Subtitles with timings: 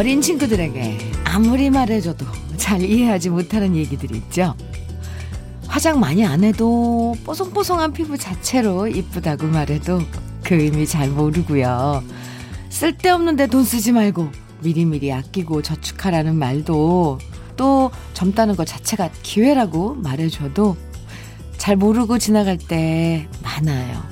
[0.00, 2.24] 어린 친구들에게 아무리 말해줘도
[2.56, 4.54] 잘 이해하지 못하는 얘기들이 있죠.
[5.66, 10.00] 화장 많이 안 해도 뽀송뽀송한 피부 자체로 이쁘다고 말해도
[10.42, 12.02] 그 의미 잘 모르고요.
[12.70, 14.30] 쓸데없는데 돈 쓰지 말고
[14.62, 17.18] 미리미리 아끼고 저축하라는 말도
[17.58, 20.78] 또 젊다는 것 자체가 기회라고 말해줘도
[21.58, 24.09] 잘 모르고 지나갈 때 많아요.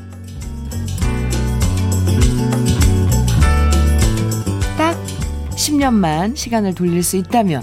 [5.68, 7.62] 10년만 시간을 돌릴 수 있다면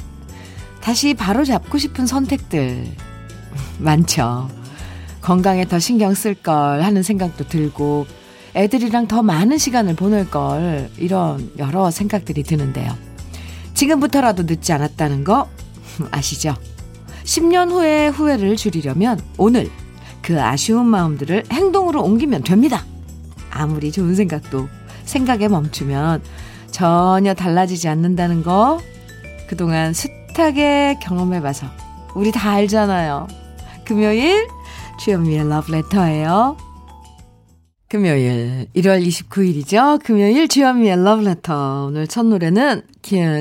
[0.81, 2.85] 다시 바로 잡고 싶은 선택들
[3.79, 4.49] 많죠.
[5.21, 8.05] 건강에 더 신경 쓸 걸 하는 생각도 들고
[8.53, 12.95] 애들이랑 더 많은 시간을 보낼 걸 이런 여러 생각들이 드는데요.
[13.73, 15.49] 지금부터라도 늦지 않았다는 거
[16.11, 16.55] 아시죠?
[17.23, 19.69] 10년 후에 후회를 줄이려면 오늘
[20.21, 22.85] 그 아쉬운 마음들을 행동으로 옮기면 됩니다.
[23.49, 24.69] 아무리 좋은 생각도
[25.05, 26.21] 생각에 멈추면
[26.75, 28.81] 전혀 달라지지 않는다는 거
[29.47, 31.67] 그동안 숱하게 경험해봐서
[32.15, 33.29] 우리 다 알잖아요.
[33.85, 34.45] 금요일
[34.99, 36.57] 주현미의 러브레터예요.
[37.87, 40.03] 금요일 1월 29일이죠.
[40.03, 41.85] 금요일 주현미의 러브레터.
[41.87, 42.81] 오늘 첫 노래는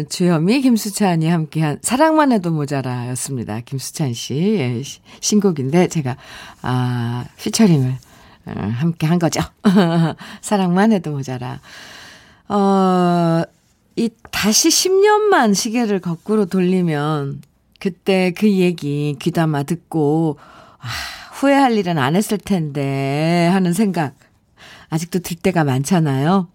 [0.09, 3.59] 주현미, 김수찬이 함께한 사랑만 해도 모자라 였습니다.
[3.59, 4.85] 김수찬 씨
[5.19, 6.17] 신곡인데 제가
[6.63, 7.97] 아 피처링을
[8.47, 9.41] 어, 함께 한 거죠.
[10.41, 11.59] 사랑만 해도 모자라.
[12.49, 13.43] 어,
[13.97, 17.43] 이 다시 10년만 시계를 거꾸로 돌리면
[17.81, 20.39] 그때 그 얘기 귀담아 듣고
[20.79, 20.87] 아,
[21.35, 24.15] 후회할 일은 안 했을 텐데 하는 생각
[24.91, 26.49] 아직도 들 때가 많잖아요.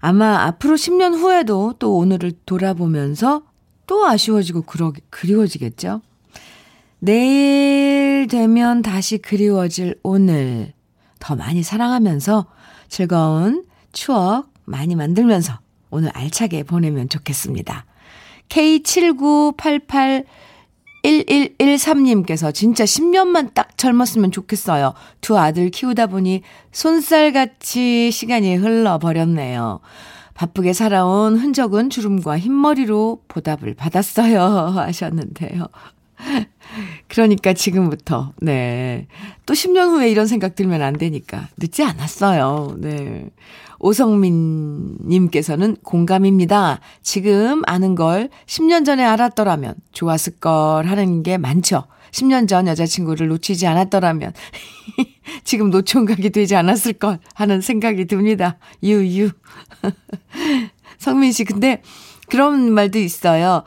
[0.00, 3.42] 아마 앞으로 10년 후에도 또 오늘을 돌아보면서
[3.86, 6.00] 또 아쉬워지고 그러, 그리워지겠죠?
[6.98, 10.72] 내일 되면 다시 그리워질 오늘
[11.18, 12.46] 더 많이 사랑하면서
[12.88, 15.58] 즐거운 추억 많이 만들면서
[15.90, 17.86] 오늘 알차게 보내면 좋겠습니다.
[18.48, 20.24] K7988
[21.04, 24.94] 1113님께서 진짜 10년만 딱 젊었으면 좋겠어요.
[25.20, 29.80] 두 아들 키우다 보니 손살같이 시간이 흘러버렸네요.
[30.34, 34.40] 바쁘게 살아온 흔적은 주름과 흰머리로 보답을 받았어요.
[34.76, 35.68] 하셨는데요.
[37.08, 39.06] 그러니까 지금부터, 네.
[39.44, 41.48] 또 10년 후에 이런 생각 들면 안 되니까.
[41.56, 42.76] 늦지 않았어요.
[42.78, 43.30] 네.
[43.78, 46.80] 오성민님께서는 공감입니다.
[47.02, 51.84] 지금 아는 걸 10년 전에 알았더라면 좋았을 걸 하는 게 많죠.
[52.10, 54.32] 10년 전 여자친구를 놓치지 않았더라면
[55.44, 58.56] 지금 노총각이 되지 않았을 걸 하는 생각이 듭니다.
[58.82, 59.30] 유유.
[60.98, 61.82] 성민 씨, 근데
[62.28, 63.64] 그런 말도 있어요.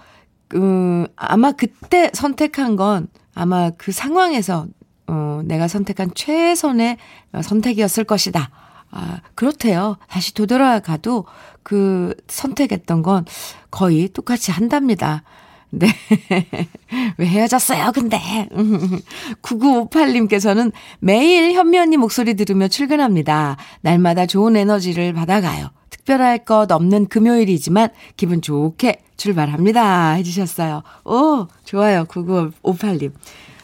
[0.55, 4.67] 음, 아마 그때 선택한 건 아마 그 상황에서
[5.07, 6.97] 어, 내가 선택한 최선의
[7.41, 8.51] 선택이었을 것이다.
[8.91, 9.97] 아, 그렇대요.
[10.07, 11.25] 다시 되돌아가도
[11.63, 13.25] 그 선택했던 건
[13.71, 15.23] 거의 똑같이 한답니다.
[15.71, 15.87] 네.
[17.17, 18.19] 왜 헤어졌어요, 근데?
[19.41, 23.57] 9958님께서는 매일 현미 언니 목소리 들으며 출근합니다.
[23.81, 25.69] 날마다 좋은 에너지를 받아가요.
[25.89, 30.11] 특별할 것 없는 금요일이지만 기분 좋게 출발합니다.
[30.13, 30.81] 해주셨어요.
[31.05, 32.05] 오, 좋아요.
[32.05, 33.11] 9958님.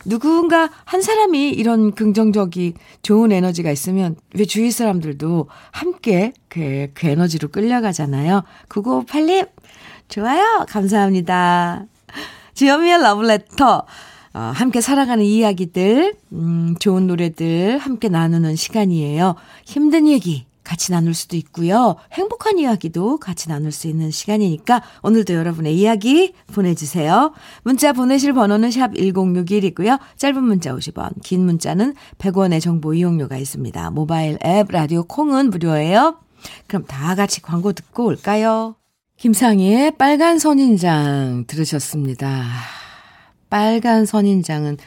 [0.06, 7.48] 누군가 한 사람이 이런 긍정적이 좋은 에너지가 있으면 왜 주위 사람들도 함께 그, 그 에너지로
[7.48, 8.44] 끌려가잖아요.
[8.70, 9.50] 9958님,
[10.08, 10.66] 좋아요.
[10.70, 11.86] 감사합니다.
[12.56, 13.86] 지연미의 러브레터.
[14.34, 19.36] 어, 함께 살아가는 이야기들, 음, 좋은 노래들 함께 나누는 시간이에요.
[19.66, 21.96] 힘든 얘기 같이 나눌 수도 있고요.
[22.12, 27.34] 행복한 이야기도 같이 나눌 수 있는 시간이니까 오늘도 여러분의 이야기 보내주세요.
[27.64, 30.00] 문자 보내실 번호는 샵 1061이고요.
[30.18, 33.92] 짧은 문자 50원, 긴 문자는 100원의 정보 이용료가 있습니다.
[33.92, 36.18] 모바일 앱 라디오 콩은 무료예요.
[36.68, 38.76] 그럼 다 같이 광고 듣고 올까요?
[39.18, 42.46] 김상희의 빨간 선인장 들으셨습니다.
[43.50, 44.78] 빨간 선인장은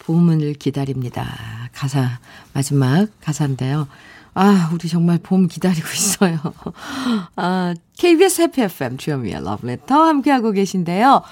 [0.00, 1.70] 봄을 기다립니다.
[1.72, 2.18] 가사,
[2.52, 3.88] 마지막 가사인데요.
[4.34, 6.38] 아, 우리 정말 봄 기다리고 있어요.
[7.36, 11.22] 아, KBS 해피 FM 주현미의 러브레터 함께하고 계신데요.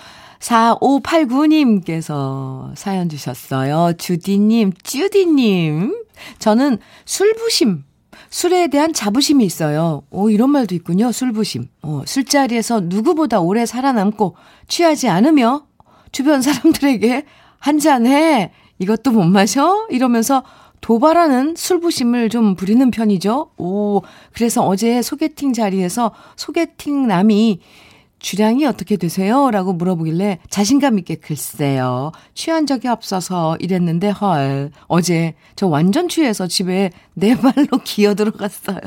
[0.40, 3.92] 4589님께서 사연 주셨어요.
[3.98, 5.94] 주디님, 쭈디님.
[6.38, 7.84] 저는 술부심,
[8.36, 10.02] 술에 대한 자부심이 있어요.
[10.10, 11.10] 오, 이런 말도 있군요.
[11.10, 11.68] 술부심.
[11.80, 14.36] 어, 술자리에서 누구보다 오래 살아남고
[14.68, 15.64] 취하지 않으며
[16.12, 17.24] 주변 사람들에게
[17.58, 18.52] 한 잔해.
[18.78, 19.86] 이것도 못 마셔?
[19.88, 20.42] 이러면서
[20.82, 23.52] 도발하는 술부심을 좀 부리는 편이죠.
[23.56, 24.02] 오,
[24.34, 27.60] 그래서 어제 소개팅 자리에서 소개팅 남이
[28.30, 29.52] 주량이 어떻게 되세요?
[29.52, 32.10] 라고 물어보길래 자신감 있게 글쎄요.
[32.34, 34.72] 취한 적이 없어서 이랬는데 헐.
[34.88, 38.80] 어제 저 완전 취해서 집에 네 발로 기어 들어갔어요.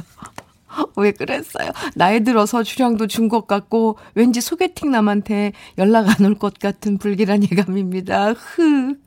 [0.98, 1.72] 왜 그랬어요?
[1.96, 7.44] 나이 들어서 주량도 준 것 같고, 왠지 소개팅 남한테 연락 안 올 것 같은 불길한
[7.44, 8.34] 예감입니다.
[8.34, 8.98] 흐.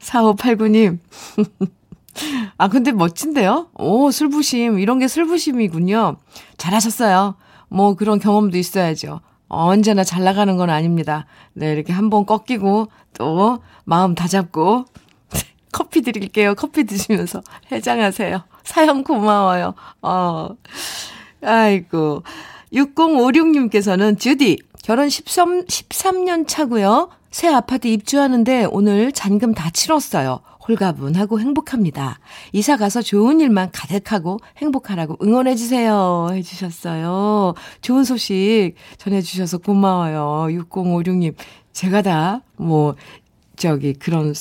[0.00, 0.98] 4589님.
[2.58, 3.70] 아, 근데 멋진데요?
[3.74, 4.78] 오, 슬부심.
[4.78, 6.18] 이런 게 슬부심이군요.
[6.58, 7.34] 잘하셨어요.
[7.72, 9.20] 뭐 그런 경험도 있어야죠.
[9.48, 11.26] 언제나 잘 나가는 건 아닙니다.
[11.52, 14.84] 네, 이렇게 한번 꺾이고 또 마음 다잡고
[15.72, 16.54] 커피 드릴게요.
[16.54, 18.42] 커피 드시면서 해장하세요.
[18.64, 19.74] 사연 고마워요.
[20.02, 20.50] 어.
[21.42, 22.22] 아이고.
[22.72, 27.10] 6056님께서는 주디, 결혼 13, 13년 차고요.
[27.30, 30.40] 새 아파트 입주하는데 오늘 잔금 다 치렀어요.
[30.68, 32.18] 홀가분하고 행복합니다.
[32.52, 36.28] 이사 가서 좋은 일만 가득하고 행복하라고 응원해 주세요.
[36.32, 37.54] 해 주셨어요.
[37.80, 40.46] 좋은 소식 전해 주셔서 고마워요.
[40.60, 41.34] 6056님.
[41.72, 42.94] 제가 다, 뭐,
[43.56, 44.34] 저기, 그런,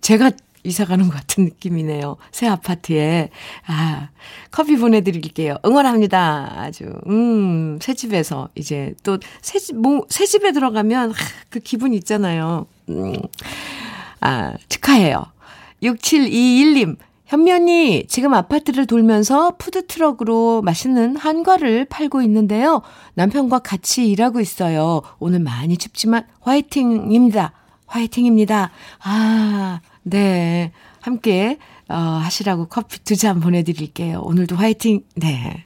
[0.00, 0.32] 제가
[0.62, 2.16] 이사 가는 것 같은 느낌이네요.
[2.32, 3.30] 새 아파트에.
[3.66, 4.08] 아,
[4.50, 5.56] 커피 보내드릴게요.
[5.64, 6.54] 응원합니다.
[6.58, 6.84] 아주.
[7.06, 11.14] 음, 새 집에서 이제 또 새 집, 뭐, 새 집에 들어가면 하,
[11.48, 12.66] 그 기분 있잖아요.
[12.90, 13.14] 음,
[14.20, 15.24] 아, 축하해요.
[15.82, 16.96] 6721님,
[17.26, 22.82] 현면이 지금 아파트를 돌면서 푸드트럭으로 맛있는 한과를 팔고 있는데요.
[23.14, 25.02] 남편과 같이 일하고 있어요.
[25.20, 27.52] 오늘 많이 춥지만 화이팅입니다.
[27.86, 28.70] 화이팅입니다.
[29.02, 30.72] 아, 네.
[31.00, 34.20] 함께, 어, 하시라고 커피 두 잔 보내드릴게요.
[34.24, 35.02] 오늘도 화이팅.
[35.16, 35.64] 네.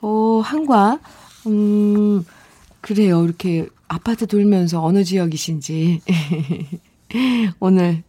[0.00, 1.00] 오, 한과,
[1.46, 2.24] 음,
[2.80, 3.24] 그래요.
[3.24, 6.00] 이렇게 아파트 돌면서 어느 지역이신지.
[7.60, 8.02] 오늘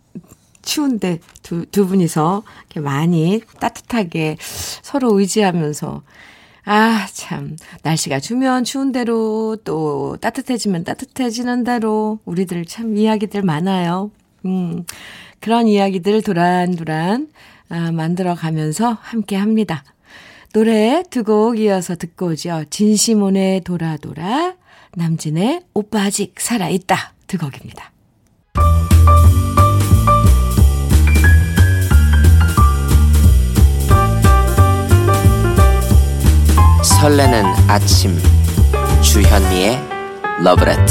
[0.65, 6.01] 추운데 두, 두 분이서 이렇게 많이 따뜻하게 서로 의지하면서
[6.67, 7.55] 아, 참.
[7.83, 14.09] 날씨가 추면 추운 대로 또 따뜻해지면 따뜻해지는 대로 우리들 참 이야기들 많아요.
[14.45, 14.83] 음,
[15.39, 17.27] 그런 이야기들 도란도란
[17.69, 19.83] 아, 만들어 가면서 함께 합니다.
[20.53, 22.63] 노래 두 곡 이어서 듣고 오죠.
[22.69, 24.55] 진시몬의 돌아돌아,
[24.95, 27.13] 남진의 오빠 아직 살아있다.
[27.27, 27.91] 두 곡입니다.
[37.05, 38.17] 설레는 아침.
[39.03, 39.79] 주현미의
[40.43, 40.83] 러브레터.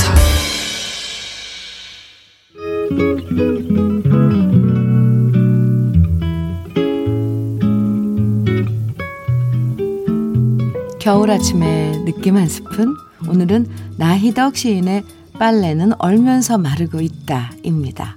[11.01, 12.95] 겨울 아침에 느낌 한 스푼?
[13.29, 13.67] 오늘은
[13.99, 15.03] 나희덕 시인의
[15.41, 18.17] 빨래는 얼면서 마르고 있다입니다.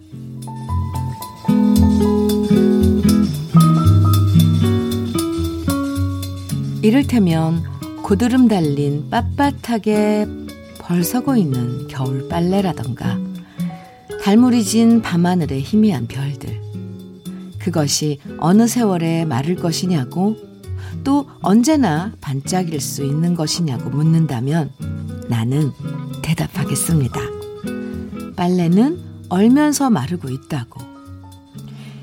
[6.83, 7.76] 이를테면
[8.07, 10.47] 고드름 달린 빳빳하게
[10.79, 13.19] 벌서고 있는 겨울 빨래라던가
[14.23, 16.61] 달무리 진 밤하늘의 희미한 별들
[17.59, 20.37] 그것이 어느 세월에 마를 것이냐고
[21.03, 24.71] 또 언제나 반짝일 수 있는 것이냐고 묻는다면
[25.27, 25.73] 나는
[26.23, 27.19] 대답하겠습니다.
[28.37, 30.79] 빨래는 얼면서 마르고 있다고.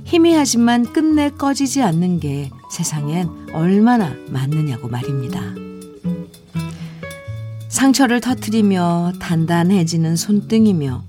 [0.04, 5.63] 희미하지만 끝내 꺼지지 않는 게 세상엔 얼마나 많느냐고 말입니다.
[7.74, 11.02] 상처를 터트리며 단단해지는 손등이며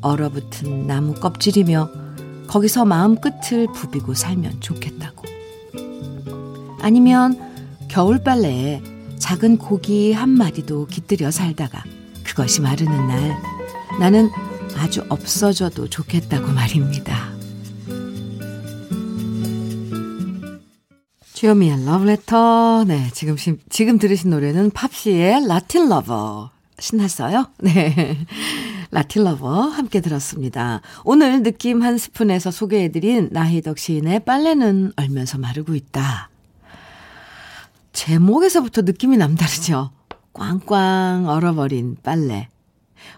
[0.00, 1.90] 얼어붙은 나무 껍질이며
[2.46, 5.24] 거기서 마음 끝을 부비고 살면 좋겠다고.
[6.80, 7.38] 아니면
[7.88, 8.82] 겨울 빨래에
[9.18, 11.84] 작은 고기 한 마리도 깃들여 살다가
[12.24, 13.36] 그것이 마르는 날
[14.00, 14.30] 나는
[14.74, 17.35] 아주 없어져도 좋겠다고 말입니다.
[21.36, 22.84] 주현미의 러브레터.
[22.88, 23.36] 네, 지금,
[23.68, 26.48] 지금 들으신 노래는 팝시의 Latin Lover.
[26.78, 27.48] 신났어요?
[27.60, 28.16] 네.
[28.90, 30.80] Latin Lover 함께 들었습니다.
[31.04, 36.30] 오늘 느낌 한 스푼에서 소개해드린 나희덕 시인의 빨래는 얼면서 마르고 있다.
[37.92, 39.90] 제목에서부터 느낌이 남다르죠?
[40.32, 42.48] 꽝꽝 얼어버린 빨래.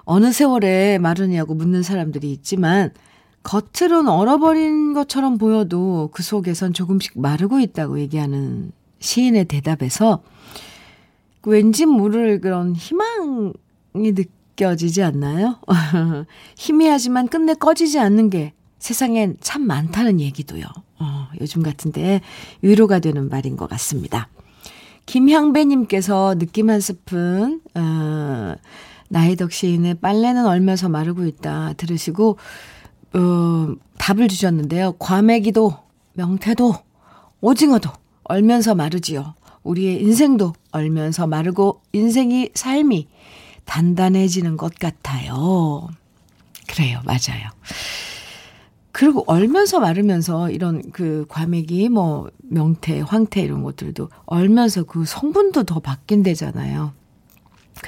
[0.02, 2.90] 어느 세월에 마르냐고 묻는 사람들이 있지만
[3.48, 10.22] 겉으론 얼어버린 것처럼 보여도 그 속에선 조금씩 마르고 있다고 얘기하는 시인의 대답에서
[11.44, 13.54] 왠지 모를 그런 희망이
[13.94, 15.56] 느껴지지 않나요?
[16.58, 20.64] 희미하지만 끝내 꺼지지 않는 게 세상엔 참 많다는 얘기도요.
[20.98, 22.20] 어, 요즘 같은데
[22.60, 24.28] 위로가 되는 말인 것 같습니다.
[25.06, 28.54] 김향배님께서 느낌 한 스푼, 어,
[29.08, 32.36] 나이덕 시인의 빨래는 얼면서 마르고 있다 들으시고,
[33.14, 34.92] 어, 답을 주셨는데요.
[34.98, 35.74] 과메기도,
[36.14, 36.74] 명태도,
[37.40, 37.90] 오징어도
[38.24, 39.34] 얼면서 마르지요.
[39.62, 43.08] 우리의 인생도 얼면서 마르고 인생이 삶이
[43.64, 45.88] 단단해지는 것 같아요.
[46.66, 47.50] 그래요, 맞아요.
[48.92, 55.78] 그리고 얼면서 마르면서 이런 그 과메기, 뭐, 명태, 황태 이런 것들도 얼면서 그 성분도 더
[55.78, 56.92] 바뀐대잖아요.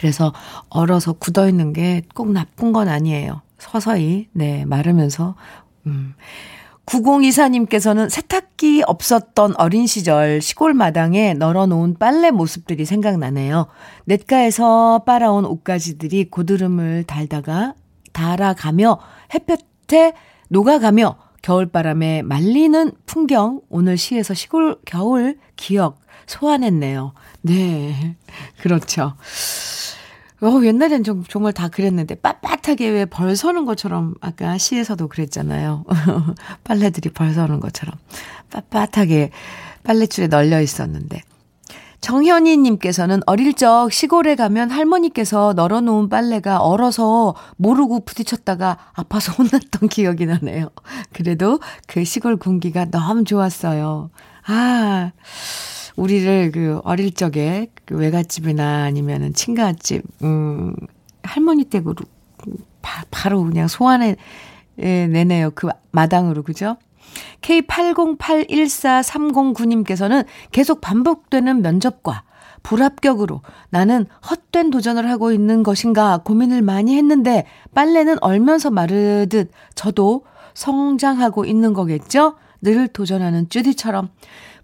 [0.01, 0.33] 그래서
[0.71, 3.43] 얼어서 굳어 있는 게 꼭 나쁜 건 아니에요.
[3.59, 5.35] 서서히, 네, 마르면서,
[5.87, 6.15] 음.
[6.87, 13.67] 9024님께서는 세탁기 없었던 어린 시절 시골 마당에 널어놓은 빨래 모습들이 생각나네요.
[14.07, 17.75] 냇가에서 빨아온 옷가지들이 고드름을 달다가
[18.13, 18.99] 달아가며
[19.35, 20.15] 햇볕에
[20.49, 27.13] 녹아가며 겨울바람에 말리는 풍경 오늘 시에서 시골 겨울 기억 소환했네요.
[27.43, 28.17] 네.
[28.63, 29.15] 그렇죠.
[30.43, 35.85] 어, 옛날엔 좀, 정말 다 그랬는데, 빳빳하게 왜 벌 서는 것처럼, 아까 시에서도 그랬잖아요.
[36.65, 37.95] 빨래들이 벌 서는 것처럼.
[38.51, 39.31] 빳빳하게
[39.85, 41.21] 빨래줄에 널려 있었는데.
[42.01, 50.25] 정현이 님께서는 어릴 적 시골에 가면 할머니께서 널어놓은 빨래가 얼어서 모르고 부딪혔다가 아파서 혼났던 기억이
[50.25, 50.71] 나네요.
[51.13, 54.09] 그래도 그 시골 공기가 너무 좋았어요.
[54.47, 55.13] 아,
[56.01, 60.73] 우리를 그 어릴 적에 그 외갓집이나 아니면은 친가집, 음,
[61.23, 61.97] 할머니 댁으로
[62.81, 64.17] 바, 바로 그냥 소환해
[64.77, 65.51] 내네요.
[65.55, 66.79] 그 마당으로, 그죠?
[67.43, 72.23] K80814309님께서는 계속 반복되는 면접과
[72.63, 81.45] 불합격으로 나는 헛된 도전을 하고 있는 것인가 고민을 많이 했는데 빨래는 얼면서 마르듯 저도 성장하고
[81.45, 82.37] 있는 거겠죠?
[82.63, 84.09] 늘 도전하는 쭈디처럼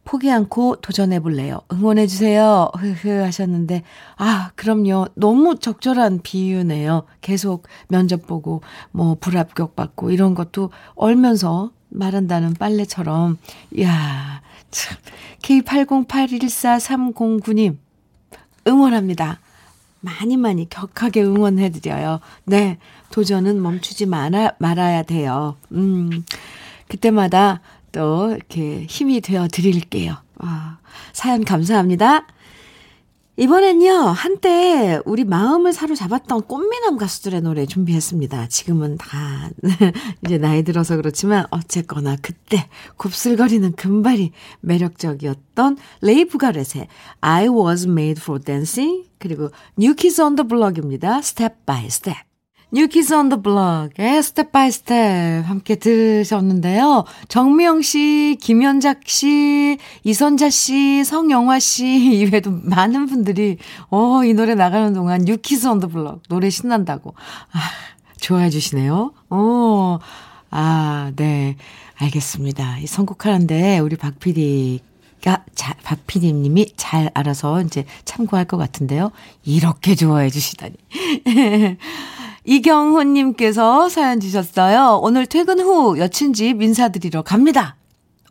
[0.06, 1.60] 포기 않고 도전해 볼래요.
[1.72, 2.70] 응원해 주세요.
[2.78, 3.82] 흐흐 하셨는데,
[4.16, 5.08] 아, 그럼요.
[5.14, 7.04] 너무 적절한 비유네요.
[7.20, 13.36] 계속 면접 보고, 뭐, 불합격 받고, 이런 것도 얼면서 마른다는 빨래처럼.
[13.72, 14.96] 이야, 참.
[15.42, 17.76] K80814309님,
[18.66, 19.40] 응원합니다.
[20.00, 22.20] 많이 많이 격하게 응원해 드려요.
[22.44, 22.78] 네,
[23.10, 25.56] 도전은 멈추지 말아, 말아야 돼요.
[25.72, 26.24] 음,
[26.88, 27.60] 그때마다
[27.96, 30.16] 또 이렇게 힘이 되어 드릴게요.
[30.38, 30.76] 아,
[31.14, 32.26] 사연 감사합니다.
[33.38, 38.48] 이번엔요, 한때 우리 마음을 사로잡았던 꽃미남 가수들의 노래 준비했습니다.
[38.48, 39.48] 지금은 다
[40.24, 46.88] 이제 나이 들어서 그렇지만 어쨌거나 그때 곱슬거리는 금발이 매력적이었던 레이프 가렛의
[47.22, 51.18] I was made for dancing 그리고 New Kids on the Block입니다.
[51.18, 52.25] Step by Step.
[52.72, 57.04] New Kids on the Block의 Step by Step 함께 들으셨는데요.
[57.28, 61.86] 정미영 씨, 김현작 씨, 이선자 씨, 성영화 씨
[62.18, 63.58] 이외에도 많은 분들이
[63.88, 67.14] 어, 이 노래 나가는 동안 New Kids on the Block 노래 신난다고
[67.52, 67.60] 아,
[68.20, 69.12] 좋아해 주시네요.
[69.30, 69.98] 어.
[70.50, 71.56] 아, 네.
[71.98, 72.78] 알겠습니다.
[72.80, 79.12] 이 선곡하는데 우리 박 PD가 자, 박 PD님이 잘 알아서 이제 참고할 것 같은데요.
[79.44, 80.74] 이렇게 좋아해 주시다니.
[82.46, 85.00] 이경훈님께서 사연 주셨어요.
[85.02, 87.76] 오늘 퇴근 후 여친 집 인사드리러 갑니다.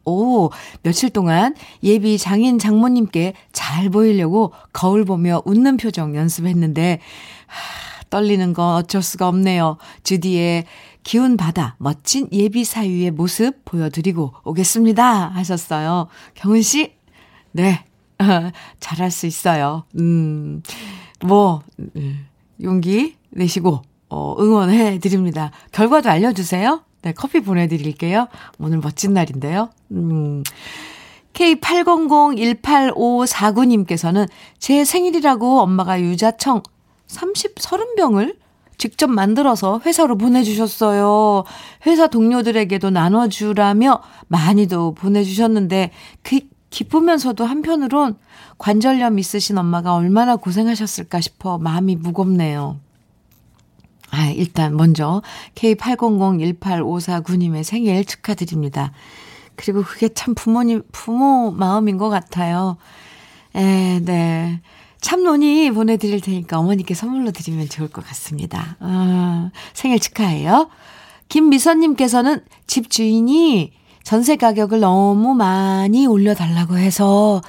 [0.05, 0.51] 오,
[0.83, 1.53] 며칠 동안
[1.83, 6.99] 예비 장인 장모님께 잘 보이려고 거울 보며 웃는 표정 연습했는데,
[7.47, 9.77] 하, 떨리는 건 어쩔 수가 없네요.
[10.03, 10.65] 주디의
[11.03, 15.29] 기운 받아 멋진 예비 사위의 모습 보여드리고 오겠습니다.
[15.29, 16.07] 하셨어요.
[16.35, 16.93] 경훈 씨,
[17.51, 17.83] 네,
[18.79, 19.83] 잘할 수 있어요.
[19.99, 20.61] 음,
[21.21, 22.27] 뭐, 음,
[22.61, 25.51] 용기 내시고 어, 응원해 드립니다.
[25.71, 26.81] 결과도 알려주세요.
[27.01, 28.27] 네, 커피 보내드릴게요.
[28.59, 29.69] 오늘 멋진 날인데요.
[29.91, 30.43] 음,
[31.33, 36.63] K8001854님께서는 제 생일이라고 엄마가 유자청
[37.07, 38.37] 30, 30병을
[38.77, 41.45] 직접 만들어서 회사로 보내주셨어요.
[41.85, 45.91] 회사 동료들에게도 나눠주라며 많이도 보내주셨는데,
[46.23, 46.39] 그,
[46.71, 48.17] 기쁘면서도 한편으론
[48.57, 52.81] 관절염 있으신 엄마가 얼마나 고생하셨을까 싶어 마음이 무겁네요.
[54.15, 55.21] 아, 일단 먼저
[55.55, 58.93] K80018549님의 생일 축하드립니다.
[59.55, 62.77] 그리고 그게 참 부모님, 부모 마음인 것 같아요.
[63.53, 64.61] 에, 네.
[65.01, 68.77] 참논이 보내드릴 테니까 어머니께 선물로 드리면 좋을 것 같습니다.
[68.79, 70.69] 아, 생일 축하해요.
[71.27, 77.41] 김미선님께서는 집 주인이 전세 가격을 너무 많이 올려달라고 해서,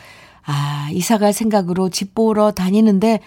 [0.44, 3.20] 아, 이사 갈 생각으로 집 보러 다니는데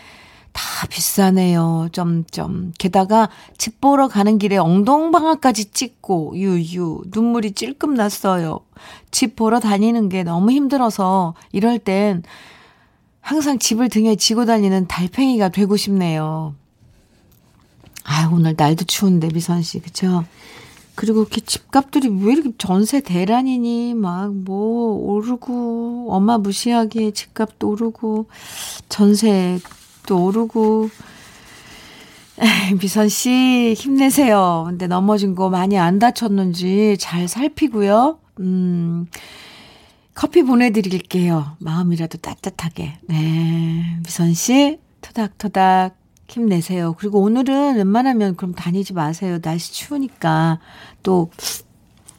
[0.51, 1.89] 다 비싸네요.
[1.91, 2.73] 점점.
[2.77, 8.59] 게다가 집 보러 가는 길에 엉덩방아까지 찍고 유유 눈물이 찔끔 났어요.
[9.11, 12.23] 집 보러 다니는 게 너무 힘들어서 이럴 땐
[13.21, 16.55] 항상 집을 등에 지고 다니는 달팽이가 되고 싶네요.
[18.03, 19.79] 아, 오늘 날도 추운데 미선 씨.
[19.79, 20.23] 그쵸?
[20.95, 28.27] 그리고 이렇게 집값들이 왜 이렇게 전세 대란이니 막 뭐 오르고 엄마 무시하게 집값도 오르고
[28.89, 29.59] 전세
[30.09, 30.89] 값도 오르고
[32.79, 34.65] 미선 씨, 힘내세요.
[34.67, 38.19] 근데 넘어진 거 많이 안 다쳤는지 잘 살피고요.
[38.39, 39.07] 음,
[40.15, 41.57] 커피 보내드릴게요.
[41.59, 42.99] 마음이라도 따뜻하게.
[43.07, 43.99] 네.
[44.03, 45.97] 미선 씨, 토닥토닥
[46.27, 46.95] 힘내세요.
[46.97, 49.39] 그리고 오늘은 웬만하면 그럼 다니지 마세요.
[49.39, 50.59] 날씨 추우니까.
[51.03, 51.29] 또,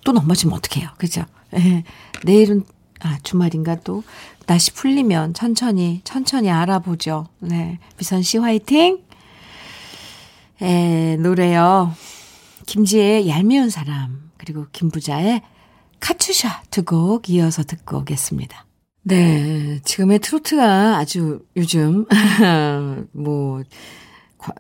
[0.05, 0.91] 또 넘어지면 어떡해요.
[0.99, 1.25] 그죠?
[1.51, 1.85] 네.
[2.25, 2.65] 내일은,
[3.01, 4.03] 아, 주말인가 또,
[4.47, 7.27] 날씨 풀리면 천천히, 천천히 알아보죠.
[7.39, 7.79] 네.
[7.99, 8.99] 미선 씨 화이팅!
[10.63, 11.95] 에, 노래요.
[12.67, 15.43] 김지혜의 얄미운 사람, 그리고 김부자의
[16.01, 18.67] 카츄샤 두 곡 이어서 듣고 오겠습니다.
[19.03, 22.05] 네, 지금의 트로트가 아주 요즘,
[23.13, 23.63] 뭐,
[24.39, 24.53] 과,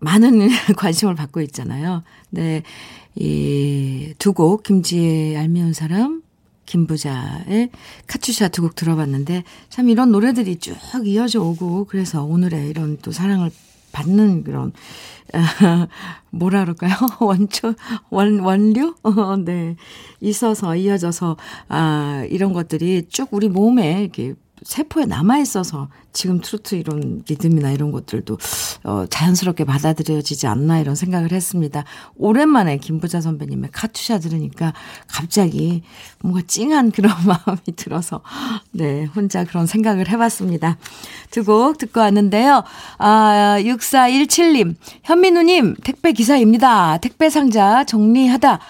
[0.00, 2.02] 많은 관심을 받고 있잖아요.
[2.30, 2.62] 네,
[3.14, 6.22] 이 두 곡, 김지혜의 얄미운 사람,
[6.66, 7.70] 김부자의
[8.06, 13.50] 카츄샤 두 곡 들어봤는데, 참 이런 노래들이 쭉 이어져 오고, 그래서 오늘의 이런 또 사랑을
[13.92, 14.72] 받는 그런
[16.30, 16.94] 뭐라 그럴까요?
[17.20, 17.74] 원초,
[18.10, 18.94] 원, 원류?
[19.02, 19.76] 어, 네.
[20.20, 21.36] 있어서, 이어져서,
[21.68, 28.38] 아, 이런 것들이 쭉 우리 몸에 이렇게 세포에 남아있어서 지금 트로트 이런 리듬이나 이런 것들도
[28.84, 31.84] 어, 자연스럽게 받아들여지지 않나 이런 생각을 했습니다.
[32.16, 34.72] 오랜만에 김부자 선배님의 카투샤 들으니까
[35.06, 35.82] 갑자기
[36.22, 38.22] 뭔가 찡한 그런 마음이 들어서
[38.72, 40.78] 네, 혼자 그런 생각을 해봤습니다.
[41.30, 42.64] 두 곡 듣고 왔는데요.
[42.98, 46.96] 아, 6417님, 현민우님, 택배 기사입니다.
[46.98, 48.60] 택배 상자 정리하다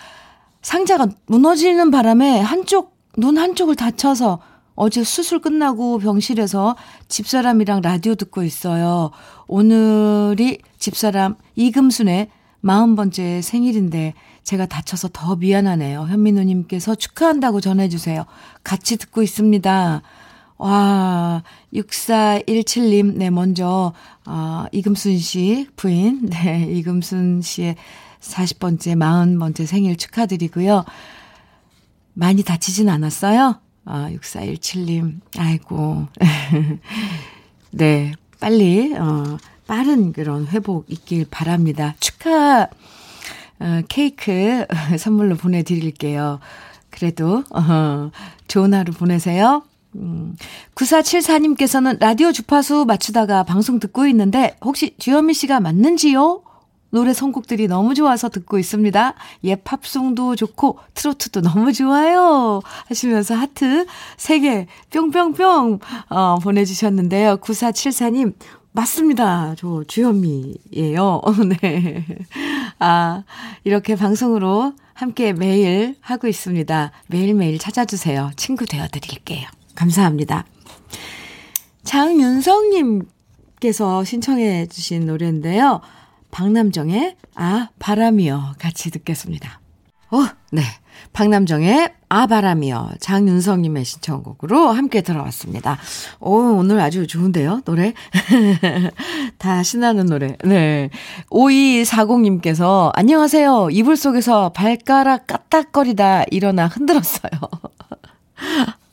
[0.61, 4.41] 상자가 무너지는 바람에 한쪽, 눈 한쪽을 다쳐서
[4.75, 6.77] 어제 수술 끝나고 병실에서
[7.09, 9.11] 집사람이랑 라디오 듣고 있어요.
[9.47, 12.29] 오늘이 집사람 이금순의
[12.65, 16.03] 40번째 생일인데 제가 다쳐서 더 미안하네요.
[16.03, 18.25] 현민우님께서 축하한다고 전해주세요.
[18.63, 20.03] 같이 듣고 있습니다.
[20.57, 23.93] 와, 6417님, 네, 먼저,
[24.25, 27.77] 아, 이금순 씨 부인, 네, 이금순 씨의
[28.21, 30.85] 40번째, 40번째 생일 축하드리고요.
[32.15, 33.61] 많이 다치진 않았어요?
[33.85, 36.07] 아, 6417님, 아이고.
[37.71, 41.95] 네, 빨리, 어, 빠른 그런 회복 있길 바랍니다.
[42.01, 42.69] 축하,
[43.61, 44.67] 어, 케이크
[44.99, 46.41] 선물로 보내드릴게요.
[46.91, 48.11] 그래도, 어,
[48.49, 49.63] 좋은 하루 보내세요.
[49.97, 50.37] 음,
[50.75, 56.43] 9474님께서는 라디오 주파수 맞추다가 방송 듣고 있는데, 혹시 주현미 씨가 맞는지요?
[56.95, 59.15] 노래 선곡들이 너무 좋아서 듣고 있습니다.
[59.43, 62.63] 예, 팝송도 좋고 트로트도 너무 좋아요.
[62.87, 63.85] 하시면서 하트
[64.17, 65.81] 3개 뿅뿅뿅
[66.11, 67.39] 어, 보내주셨는데요.
[67.39, 68.35] 9474님
[68.71, 69.57] 맞습니다.
[69.59, 71.23] 저 주현미예요.
[71.61, 72.07] 네.
[72.79, 73.25] 아,
[73.65, 76.93] 이렇게 방송으로 함께 매일 하고 있습니다.
[77.09, 78.31] 매일매일 찾아주세요.
[78.37, 79.49] 친구 되어드릴게요.
[79.75, 80.45] 감사합니다.
[81.83, 83.03] 장윤성님께서
[84.05, 85.81] 신청해 주신 노래인데요.
[86.35, 89.61] 박남정의 아 바람이여 같이 듣겠습니다.
[90.11, 90.63] 어, 네.
[91.13, 95.79] 박남정의 아 바람이여 장윤성님의 신청곡으로 함께 들어왔습니다.
[96.19, 97.95] 오, 오늘 아주 좋은데요, 노래?
[99.39, 100.37] 다 신나는 노래.
[100.45, 100.91] 네.
[101.31, 103.69] 5240님께서 안녕하세요.
[103.71, 107.31] 이불 속에서 발가락 까딱거리다 일어나 흔들었어요.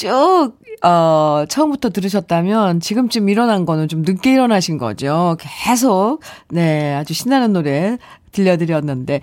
[0.00, 5.36] 쭉, 어, 처음부터 들으셨다면 지금쯤 일어난 거는 좀 늦게 일어나신 거죠.
[5.38, 7.98] 계속, 네, 아주 신나는 노래
[8.32, 9.20] 들려드렸는데,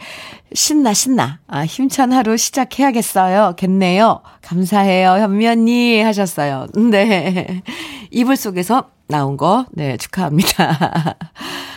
[0.54, 1.40] 신나, 신나.
[1.48, 3.56] 아, 힘찬 하루 시작해야겠어요.
[3.58, 4.22] 겠네요.
[4.44, 5.14] 감사해요.
[5.14, 6.68] 현미 언니 하셨어요.
[6.92, 7.64] 네.
[8.12, 11.16] 이불 속에서 나온 거, 네, 축하합니다.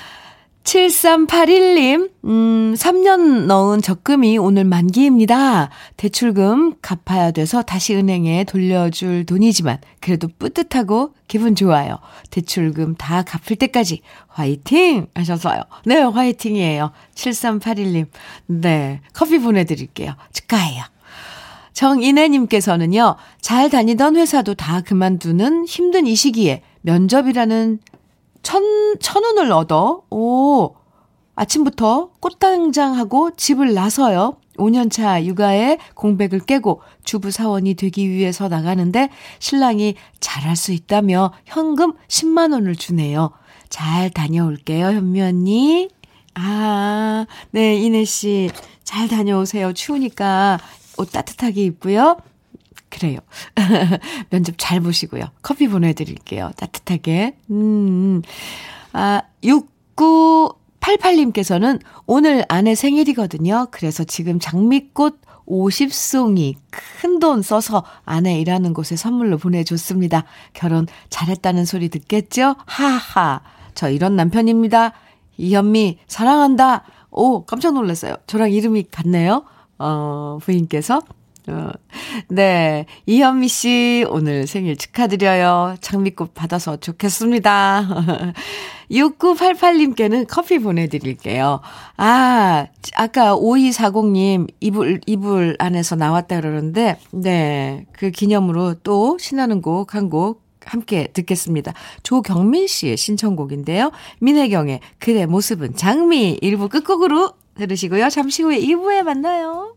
[0.65, 5.71] 7381님, 음, 3년 넣은 적금이 오늘 만기입니다.
[5.97, 11.99] 대출금 갚아야 돼서 다시 은행에 돌려줄 돈이지만 그래도 뿌듯하고 기분 좋아요.
[12.31, 15.07] 대출금 다 갚을 때까지 화이팅!
[15.15, 15.63] 하셔서요.
[15.87, 16.93] 네, 화이팅이에요.
[17.15, 18.07] 7381님.
[18.47, 20.15] 네, 커피 보내드릴게요.
[20.33, 20.85] 축하해요.
[21.73, 27.79] 정인혜님께서는요, 잘 다니던 회사도 다 그만두는 힘든 이 시기에 면접이라는
[28.43, 28.63] 천,
[29.01, 30.75] 천 원을 얻어, 오,
[31.35, 34.37] 아침부터 꽃당장하고 집을 나서요.
[34.57, 42.53] 5년차 육아에 공백을 깨고 주부 사원이 되기 위해서 나가는데 신랑이 잘할 수 있다며 현금 10만
[42.53, 43.31] 원을 주네요.
[43.71, 45.89] 잘 다녀올게요, 현미 언니.
[46.35, 48.51] 아, 네, 이내 씨.
[48.85, 49.73] 잘 다녀오세요.
[49.73, 50.59] 추우니까
[50.99, 52.17] 옷 따뜻하게 입고요.
[52.91, 53.19] 그래요.
[54.31, 55.25] 면접 잘 보시고요.
[55.43, 56.51] 커피 보내드릴게요.
[56.57, 57.37] 따뜻하게.
[57.51, 58.23] 음,
[58.93, 63.69] 아, 6988님께서는 오늘 아내 생일이거든요.
[63.71, 66.55] 그래서 지금 장미꽃 50송이
[67.01, 70.25] 큰 돈 써서 아내 일하는 곳에 선물로 보내줬습니다.
[70.55, 72.57] 결혼 잘했다는 소리 듣겠죠?
[72.67, 73.43] 하하.
[73.75, 74.93] 저 이런 남편입니다.
[75.37, 76.85] 이현미, 사랑한다.
[77.11, 78.17] 오, 깜짝 놀랐어요.
[78.27, 79.45] 저랑 이름이 같네요.
[79.79, 81.01] 어, 부인께서.
[81.51, 81.73] 어,
[82.29, 82.87] 네.
[83.07, 85.77] 이현미 씨, 오늘 생일 축하드려요.
[85.81, 88.35] 장미꽃 받아서 좋겠습니다.
[88.91, 91.61] 6988님께는 커피 보내드릴게요.
[91.97, 97.87] 아, 아까 5240님 이불, 이불 안에서 나왔다 그러는데, 네.
[97.93, 101.73] 그 기념으로 또 신나는 곡 한 곡 함께 듣겠습니다.
[102.03, 103.93] 조경민 씨의 신청곡인데요.
[104.21, 108.09] 민혜경의 그대 모습은 장미 1부 끝곡으로 들으시고요.
[108.11, 109.75] 잠시 후에 2부에 만나요.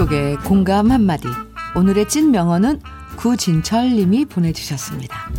[0.00, 1.28] 속의 공감 한마디.
[1.76, 2.80] 오늘의 찐 명언은
[3.16, 5.30] 구진철 님이 보내주셨습니다.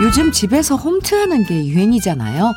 [0.00, 2.52] 요즘 집에서 홈트하는 게 유행이잖아요.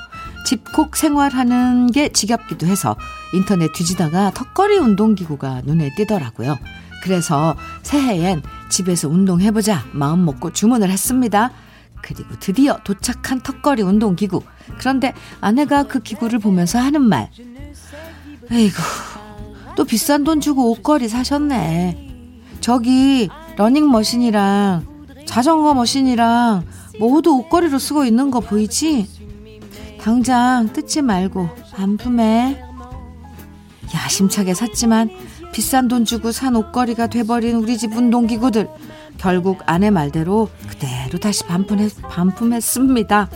[0.47, 2.95] 집콕 생활하는 게 지겹기도 해서
[3.36, 6.58] 인터넷 뒤지다가 턱걸이 운동기구가 눈에 띄더라고요.
[7.04, 11.52] 그래서 새해엔 집에서 운동해보자 마음 먹고 주문을 했습니다.
[12.03, 14.43] 그리고 드디어 도착한 턱걸이 운동기구.
[14.77, 17.31] 그런데 아내가 그 기구를 보면서 하는 말.
[18.51, 18.77] 에이구,
[19.75, 22.11] 또 비싼 돈 주고 옷걸이 사셨네.
[22.59, 24.85] 저기 러닝머신이랑
[25.25, 26.65] 자전거 머신이랑
[26.99, 29.07] 모두 옷걸이로 쓰고 있는 거 보이지?
[30.01, 32.61] 당장 뜯지 말고 반품해.
[33.95, 35.09] 야심차게 샀지만
[35.53, 38.67] 비싼 돈 주고 산 옷걸이가 돼버린 우리 집 운동기구들.
[39.17, 40.49] 결국 아내 말대로
[41.13, 43.30] 그대로 다시 반품했, 반품했습니다.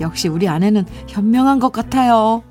[0.00, 2.42] 역시 우리 아내는 현명한 것 같아요.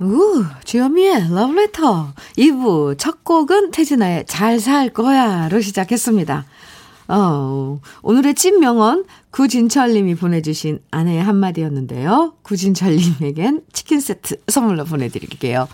[0.00, 6.44] 우, 주현미의 러브레터 2부 첫 곡은 태진아의 잘 살 거야로 시작했습니다.
[7.08, 12.34] 어, 오늘의 찐명언 구진철님이 보내주신 아내의 한마디였는데요.
[12.42, 15.68] 구진철님에겐 치킨 세트 선물로 보내드릴게요.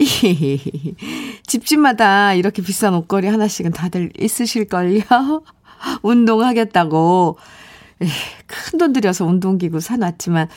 [1.46, 5.02] 집집마다 이렇게 비싼 옷걸이 하나씩은 다들 있으실걸요?
[6.02, 7.36] 운동하겠다고
[8.46, 10.48] 큰 돈 들여서 운동기구 사놨지만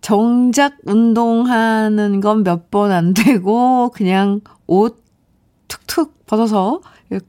[0.00, 5.02] 정작 운동하는 건 몇 번 안 되고 그냥 옷
[5.68, 6.80] 툭툭 벗어서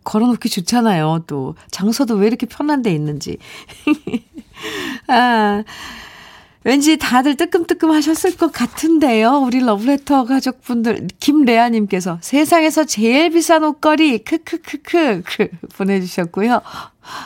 [0.03, 1.23] 걸어놓기 좋잖아요.
[1.27, 3.37] 또 장소도 왜 이렇게 편한 데 있는지.
[5.07, 5.63] 아,
[6.65, 9.37] 왠지 다들 뜨끔뜨끔 하셨을 것 같은데요.
[9.37, 16.61] 우리 러브레터 가족분들, 김레아님께서 세상에서 제일 비싼 옷걸이, 크크크크, 크, 보내주셨고요.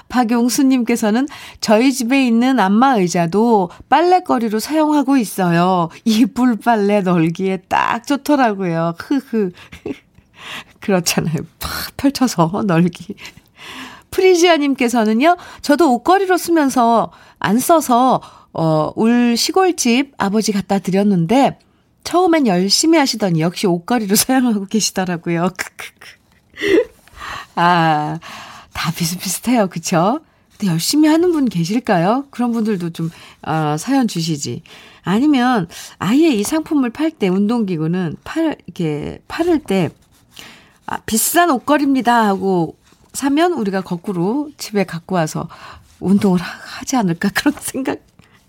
[0.07, 1.27] 박용수님께서는
[1.59, 5.89] 저희 집에 있는 안마 의자도 빨래거리로 사용하고 있어요.
[6.05, 8.93] 이불 빨래 널기에 딱 좋더라고요.
[8.99, 9.51] 흐흐.
[10.79, 11.37] 그렇잖아요.
[11.59, 13.15] 팍 펼쳐서 널기.
[14.11, 18.21] 프리지아님께서는요, 저도 옷걸이로 쓰면서 안 써서
[18.53, 21.57] 어, 울 시골집 아버지 갖다 드렸는데,
[22.03, 25.49] 처음엔 열심히 하시더니 역시 옷걸이로 사용하고 계시더라고요.
[27.55, 28.19] 아,
[28.73, 29.67] 다 비슷비슷해요.
[29.67, 30.19] 그쵸?
[30.57, 32.27] 근데 열심히 하는 분 계실까요?
[32.29, 33.09] 그런 분들도 좀,
[33.41, 34.61] 어, 사연 주시지.
[35.03, 39.89] 아니면, 아예 이 상품을 팔 때, 운동기구는 팔, 이렇게, 팔을 때,
[40.85, 42.77] 아, 비싼 옷걸이입니다 하고
[43.13, 45.47] 사면 우리가 거꾸로 집에 갖고 와서
[45.99, 47.99] 운동을 하지 않을까 그런 생각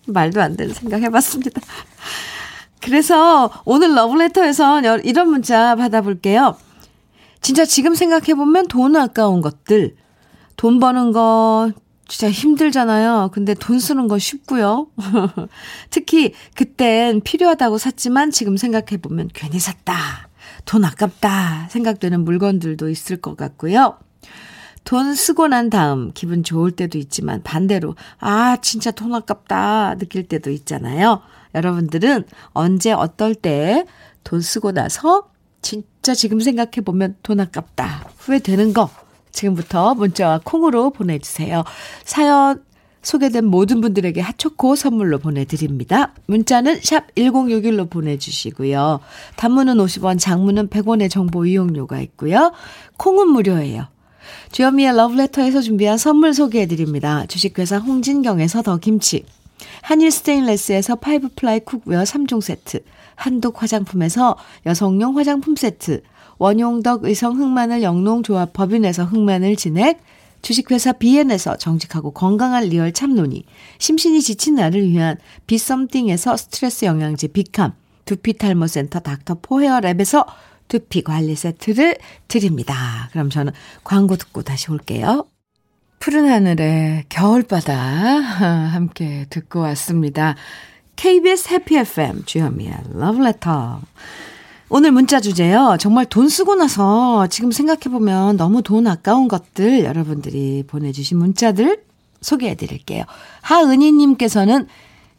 [0.07, 1.61] 말도 안 되는 생각 해봤습니다.
[2.81, 6.57] 그래서 오늘 러브레터에서 이런 문자 받아볼게요.
[7.41, 9.97] 진짜 지금 생각해보면 돈 아까운 것들.
[10.57, 11.73] 돈 버는 거
[12.07, 13.31] 진짜 힘들잖아요.
[13.33, 14.89] 근데 돈 쓰는 건 쉽고요.
[15.91, 20.29] 특히 그땐 필요하다고 샀지만 지금 생각해보면 괜히 샀다.
[20.65, 23.99] 돈 아깝다 생각되는 물건들도 있을 것 같고요.
[24.85, 30.51] 돈 쓰고 난 다음 기분 좋을 때도 있지만 반대로 아 진짜 돈 아깝다 느낄 때도
[30.51, 31.23] 있잖아요.
[31.55, 33.85] 여러분들은 언제 어떨 때
[34.25, 35.29] 돈 쓰고 나서
[35.63, 38.91] 진짜 지금 생각해 보면 돈 아깝다 후회되는 거
[39.31, 41.65] 지금부터 문자와 콩으로 보내주세요.
[42.05, 42.63] 사연
[43.03, 46.15] 소개된 모든 분들에게 핫초코 선물로 보내드립니다.
[46.27, 49.01] 문자는 샵 1061로 보내주시고요.
[49.37, 52.53] 단문은 50원, 장문은 100원의 정보 이용료가 있고요.
[52.97, 53.89] 콩은 무료예요.
[54.53, 57.27] 주현미의 러브레터에서 준비한 선물 소개해드립니다.
[57.27, 59.25] 주식회사 홍진경에서 더 김치,
[59.83, 62.81] 한일 스테인레스에서 five ply cookware 3종 세트,
[63.15, 66.03] 한독 화장품에서 여성용 화장품 세트,
[66.39, 70.01] 원용덕 의성 흑마늘 영농조합 법인에서 흑마늘 진액,
[70.43, 73.45] 주식회사 비엔에서 정직하고 건강한 리얼 참논이,
[73.79, 77.73] 심신이 지친 나를 위한 비썸띵에서 스트레스 영양제 비캄,
[78.05, 80.27] 두피 탈모 센터 닥터 포헤어랩에서
[80.75, 83.09] 두피 관리 세트를 드립니다.
[83.13, 83.53] 그럼 저는
[83.85, 85.25] 광고 듣고 다시 올게요.
[86.01, 90.35] 푸른 하늘의 겨울바다 함께 듣고 왔습니다.
[90.97, 93.83] KBS 해피 FM 주현미의 러브레터
[94.69, 95.77] 오늘 문자 주제요.
[95.79, 101.85] 정말 돈 쓰고 나서 지금 생각해보면 너무 돈 아까운 것들 여러분들이 보내주신 문자들
[102.21, 103.05] 소개해 드릴게요.
[103.43, 104.67] 하은희님께서는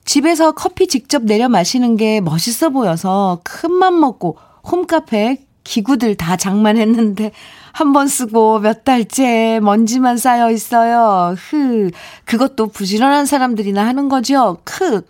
[0.03, 7.31] 집에서 커피 직접 내려 마시는 게 멋있어 보여서 큰 맘 먹고 홈카페 기구들 다 장만했는데
[7.73, 11.35] 한 번 쓰고 몇 달째 먼지만 쌓여 있어요.
[11.37, 11.91] 흐.
[12.23, 14.59] 그것도 부지런한 사람들이나 하는 거죠.
[14.63, 15.01] 크.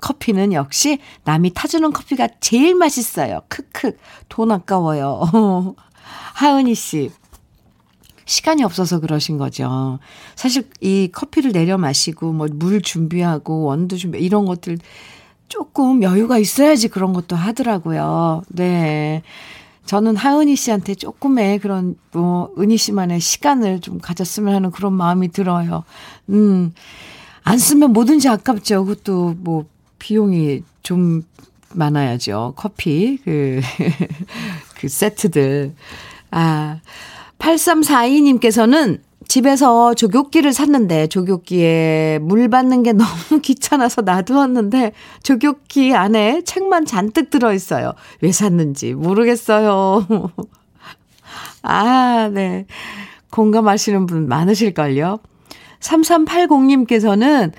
[0.00, 3.42] 커피는 역시 남이 타주는 커피가 제일 맛있어요.
[3.48, 3.96] 크크.
[4.30, 5.74] 돈 아까워요.
[6.34, 7.10] 하은희 씨.
[8.24, 9.98] 시간이 없어서 그러신 거죠.
[10.36, 14.78] 사실 이 커피를 내려 마시고 뭐 물 준비하고 원두 준비 이런 것들
[15.48, 18.42] 조금 여유가 있어야지 그런 것도 하더라고요.
[18.48, 19.22] 네.
[19.86, 25.84] 저는 하은희 씨한테 조금의 그런 뭐 은희 씨만의 시간을 좀 가졌으면 하는 그런 마음이 들어요.
[26.30, 26.72] 음.
[27.44, 28.84] 안 쓰면 뭐든지 아깝죠.
[28.84, 29.66] 그것도 뭐
[29.98, 31.22] 비용이 좀
[31.74, 32.54] 많아야죠.
[32.56, 33.60] 커피 그
[34.78, 35.74] 그 세트들.
[36.30, 36.80] 아.
[37.38, 39.00] 8342님께서는
[39.32, 44.92] 집에서 조교기를 샀는데 조교기에 물 받는 게 너무 귀찮아서 놔두었는데
[45.22, 47.94] 조교기 안에 책만 잔뜩 들어있어요.
[48.20, 50.06] 왜 샀는지 모르겠어요.
[51.62, 52.66] 아, 네.
[53.30, 55.20] 공감하시는 분 많으실걸요.
[55.80, 57.52] 3380님께서는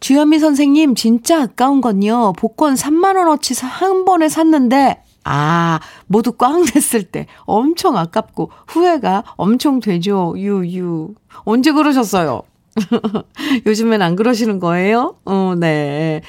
[0.00, 2.32] 주현미 선생님 진짜 아까운 건요.
[2.38, 10.34] 복권 3만원어치 한 번에 샀는데 아, 모두 꽝 됐을 때 엄청 아깝고 후회가 엄청 되죠.
[10.36, 11.14] 유유.
[11.44, 12.42] 언제 그러셨어요?
[13.66, 15.16] 요즘엔 안 그러시는 거예요?
[15.24, 16.22] 어, 네.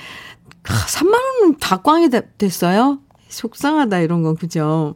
[0.63, 2.99] 3만 원은 다 꽝이 됐어요?
[3.29, 4.95] 속상하다 이런 건 그죠?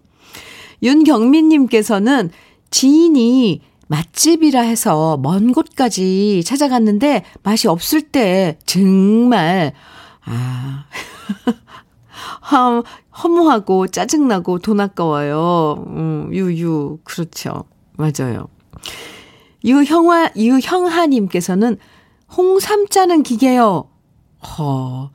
[0.84, 2.32] 윤경민 님께서는
[2.70, 9.74] 지인이 맛집이라 해서 먼 곳까지 찾아갔는데 맛이 없을 때 정말
[10.26, 10.86] 아
[12.52, 12.84] 허,
[13.24, 15.84] 허무하고 짜증나고 돈 아까워요.
[15.88, 17.64] 음, 유유, 그렇죠.
[17.98, 18.48] 맞아요.
[19.64, 21.78] 유형화, 유형하님께서는
[22.36, 23.86] 홍삼 짜는 기계요.
[24.58, 25.10] 허,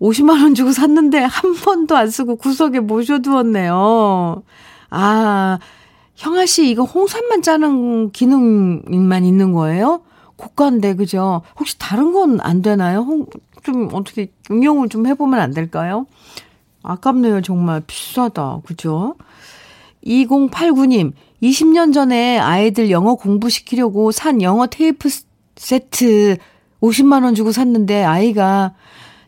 [0.00, 4.42] 50만원 주고 샀는데 한 번도 안 쓰고 구석에 모셔두었네요.
[4.90, 5.58] 아,
[6.16, 10.02] 형아 씨, 이거 홍삼만 짜는 기능만 있는 거예요?
[10.36, 11.42] 고가인데, 그죠?
[11.58, 13.00] 혹시 다른 건 안 되나요?
[13.00, 13.26] 홍,
[13.62, 16.06] 좀 어떻게 응용을 좀 해보면 안 될까요?
[16.82, 17.42] 아깝네요.
[17.42, 18.60] 정말 비싸다.
[18.64, 19.16] 그죠?
[20.04, 25.08] 2089님, 20년 전에 아이들 영어 공부시키려고 산 영어 테이프
[25.56, 26.36] 세트
[26.80, 28.74] 50만원 주고 샀는데 아이가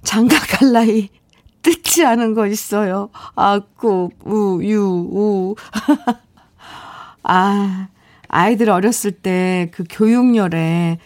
[0.03, 1.09] 장가 갈 나이
[1.63, 3.11] 뜯지 않은 거 있어요.
[3.35, 5.55] 아꾸, 우, 유, 우.
[7.23, 7.89] 아,
[8.29, 10.99] 아이들 어렸을 때 그 교육열에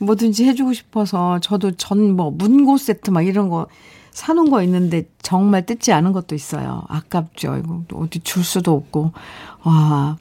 [0.00, 3.66] 뭐든지 해주고 싶어서 저도 전 뭐 문고 세트 막 이런 거
[4.12, 6.82] 사놓은 거 있는데 정말 뜯지 않은 것도 있어요.
[6.88, 7.56] 아깝죠.
[7.56, 9.12] 이거 어디 줄 수도 없고.
[9.62, 10.16] 와.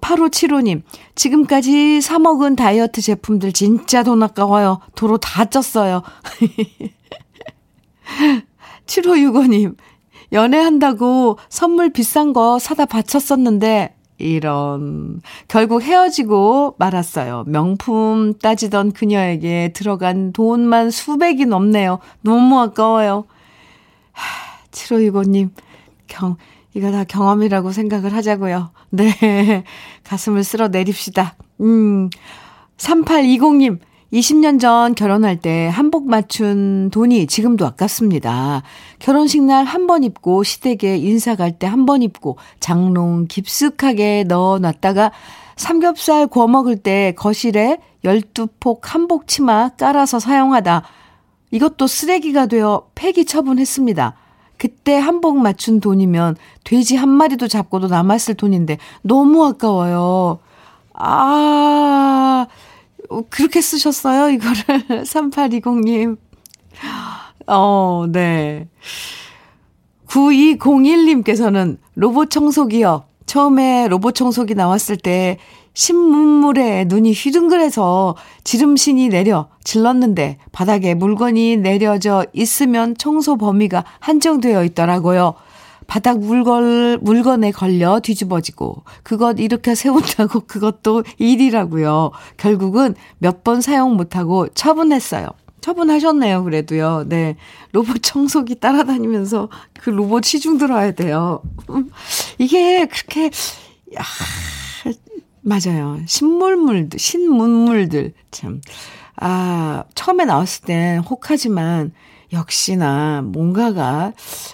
[0.00, 0.82] 8575님,
[1.14, 4.80] 지금까지 사먹은 다이어트 제품들 진짜 돈 아까워요.
[4.94, 6.02] 도로 다 쪘어요.
[8.86, 9.76] 7565님,
[10.32, 15.20] 연애한다고 선물 비싼 거 사다 바쳤었는데, 이런.
[15.48, 17.44] 결국 헤어지고 말았어요.
[17.46, 21.98] 명품 따지던 그녀에게 들어간 돈만 수백이 넘네요.
[22.20, 23.24] 너무 아까워요.
[24.12, 25.50] 하, 7565님,
[26.06, 26.36] 경,
[26.74, 28.70] 이거 다 경험이라고 생각을 하자고요.
[28.90, 29.64] 네.
[30.04, 31.36] 가슴을 쓸어 내립시다.
[31.60, 32.10] 음.
[32.76, 33.78] 3820님,
[34.12, 38.62] 20년 전 결혼할 때 한복 맞춘 돈이 지금도 아깝습니다.
[38.98, 44.58] 결혼식 날 한 번 입고 시댁에 인사 갈 때 한 번 입고 장롱 깊숙하게 넣어
[44.58, 45.12] 놨다가
[45.56, 50.82] 삼겹살 구워 먹을 때 거실에 12폭 한복 치마 깔아서 사용하다
[51.52, 54.14] 이것도 쓰레기가 되어 폐기 처분했습니다.
[54.58, 60.40] 그때 한복 맞춘 돈이면 돼지 한 마리도 잡고도 남았을 돈인데 너무 아까워요.
[60.94, 62.46] 아,
[63.28, 64.30] 그렇게 쓰셨어요?
[64.30, 65.04] 이거를.
[65.04, 66.16] 3820님.
[67.46, 68.68] 어, 네.
[70.06, 73.04] 9201님께서는 로봇 청소기요.
[73.26, 75.38] 처음에 로봇 청소기 나왔을 때
[75.74, 85.34] 신문물에 눈이 휘둥그레서 지름신이 내려 질렀는데 바닥에 물건이 내려져 있으면 청소 범위가 한정되어 있더라고요.
[85.90, 92.12] 바닥 물건, 물건에 걸려 뒤집어지고, 그것 이렇게 세운다고 그것도 일이라고요.
[92.36, 95.26] 결국은 몇 번 사용 못하고 처분했어요.
[95.60, 97.06] 처분하셨네요, 그래도요.
[97.08, 97.34] 네.
[97.72, 99.48] 로봇 청소기 따라다니면서
[99.80, 101.42] 그 로봇 시중 들어야 돼요.
[102.38, 103.24] 이게 그렇게,
[103.98, 104.02] 야,
[105.42, 105.98] 맞아요.
[106.06, 108.12] 신물물들, 신문물들.
[108.30, 108.60] 참.
[109.16, 111.92] 아, 처음에 나왔을 땐 혹하지만
[112.32, 114.12] 역시나 뭔가가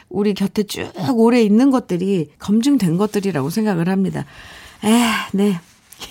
[0.08, 4.24] 우리 곁에 쭉 오래 있는 것들이 검증된 것들이라고 생각을 합니다.
[4.84, 4.88] 에,
[5.32, 5.60] 네.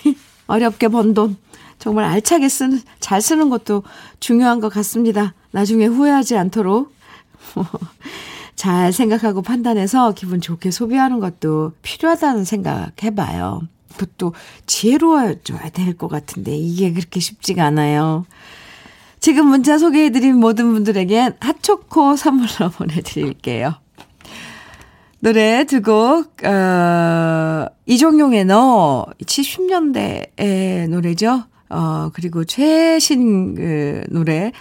[0.46, 1.36] 어렵게 번 돈.
[1.78, 3.82] 정말 알차게 쓰는, 잘 쓰는 것도
[4.18, 5.34] 중요한 것 같습니다.
[5.50, 6.92] 나중에 후회하지 않도록.
[8.56, 13.60] 잘 생각하고 판단해서 기분 좋게 소비하는 것도 필요하다는 생각 해봐요.
[13.96, 14.34] 그것도
[14.66, 18.24] 지혜로워져야 될 것 같은데 이게 그렇게 쉽지가 않아요.
[19.26, 23.74] 지금 문자 소개해드린 모든 분들에겐 핫초코 선물로 보내드릴게요.
[25.18, 31.42] 노래 두 곡, 어, 이종용의 너, 70년대의 노래죠.
[31.70, 34.52] 어, 그리고 최신 그 노래,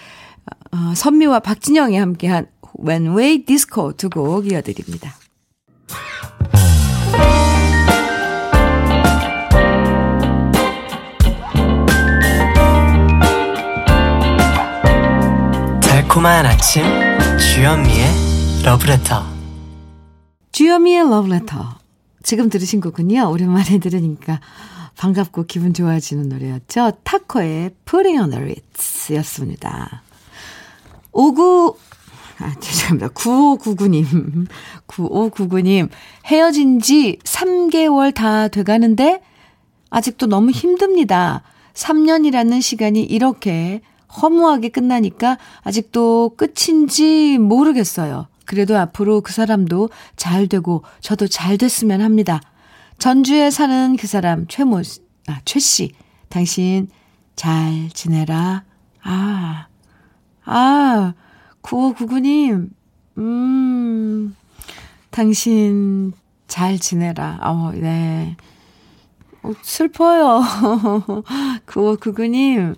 [0.71, 2.47] 어, 선미와 박진영이 함께한
[2.83, 5.13] When Way Disco 두 곡 이어드립니다.
[16.15, 16.83] 달콤한 아침
[17.37, 18.05] 주현미의
[18.63, 19.25] 러브레터
[20.53, 21.77] 주현미의 러브레터
[22.23, 24.39] 지금 들으신 곡은요 오랜만에 들으니까
[24.95, 30.03] 반갑고 기분 좋아지는 노래였죠 타코의 Putting on the Ritz 였습니다
[31.11, 31.75] 59
[32.39, 33.09] 아, 죄송합니다.
[33.09, 34.47] 9599님.
[34.87, 35.89] 9599님.
[36.25, 39.21] 헤어진 지 3개월 다 돼가는데,
[39.89, 41.43] 아직도 너무 힘듭니다.
[41.75, 43.79] 3년이라는 시간이 이렇게
[44.21, 48.27] 허무하게 끝나니까 아직도 끝인지 모르겠어요.
[48.45, 52.41] 그래도 앞으로 그 사람도 잘 되고 저도 잘 됐으면 합니다.
[52.97, 54.81] 전주에 사는 그 사람 최모
[55.27, 55.91] 아, 최 씨.
[56.29, 56.87] 당신
[57.35, 58.63] 잘 지내라.
[59.01, 59.67] 아.
[60.45, 61.13] 아.
[61.61, 62.69] 9599님.
[63.17, 64.35] 음.
[65.09, 66.13] 당신
[66.47, 67.39] 잘 지내라.
[67.41, 68.37] 어, 네.
[69.41, 70.43] 어, 슬퍼요.
[71.65, 72.75] 9599님.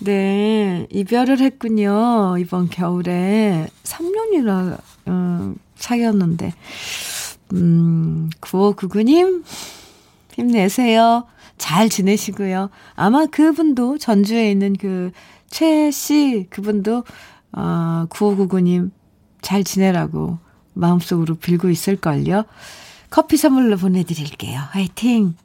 [0.00, 2.36] 네, 이별을 했군요.
[2.38, 4.78] 이번 겨울에 3년이나
[5.08, 6.52] 음, 사귀었는데.
[7.54, 9.44] 음, 9599님
[10.34, 11.26] 힘내세요.
[11.58, 12.70] 잘 지내시고요.
[12.96, 15.10] 아마 그분도 전주에 있는 그
[15.54, 17.04] 최 씨 그분도
[17.52, 18.90] 어, 9599님
[19.40, 20.38] 잘 지내라고
[20.72, 22.42] 마음속으로 빌고 있을걸요.
[23.08, 24.58] 커피 선물로 보내드릴게요.
[24.70, 25.36] 화이팅!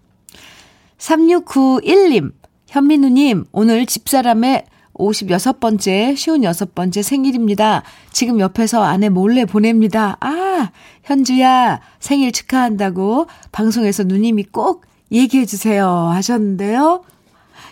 [0.97, 2.31] 3691님
[2.69, 7.81] 현민우님, 오늘 집사람의 56번째, 56번째 생일입니다.
[8.11, 10.17] 지금 옆에서 아내 몰래 보냅니다.
[10.19, 10.69] 아,
[11.03, 15.87] 현주야, 생일 축하한다고 방송에서 누님이 꼭 얘기해주세요.
[15.87, 17.03] 하셨는데요.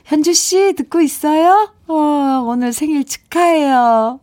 [0.06, 1.72] 현주씨, 듣고 있어요?
[1.88, 1.94] 어,
[2.48, 4.20] 오늘 생일 축하해요.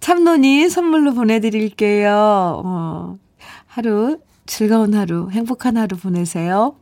[0.00, 2.62] 참론이 선물로 보내드릴게요.
[2.62, 3.18] 어,
[3.66, 6.76] 하루, 즐거운 하루, 행복한 하루 보내세요.